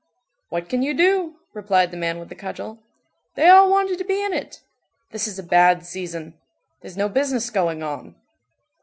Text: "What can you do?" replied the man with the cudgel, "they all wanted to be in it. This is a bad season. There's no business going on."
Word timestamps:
"What 0.49 0.67
can 0.67 0.81
you 0.81 0.95
do?" 0.95 1.35
replied 1.53 1.91
the 1.91 1.95
man 1.95 2.17
with 2.17 2.29
the 2.29 2.33
cudgel, 2.33 2.79
"they 3.35 3.49
all 3.49 3.69
wanted 3.69 3.99
to 3.99 4.03
be 4.03 4.19
in 4.25 4.33
it. 4.33 4.63
This 5.11 5.27
is 5.27 5.37
a 5.37 5.43
bad 5.43 5.85
season. 5.85 6.33
There's 6.79 6.97
no 6.97 7.07
business 7.07 7.51
going 7.51 7.83
on." 7.83 8.15